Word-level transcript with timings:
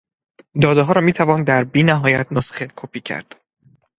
دادهها 0.61 0.93
را 0.93 1.01
میتوان 1.01 1.43
در 1.43 1.63
بی 1.63 1.83
نهایت 1.83 2.27
نسخه 2.31 2.67
کپی 2.75 2.99
کرد 3.01 3.35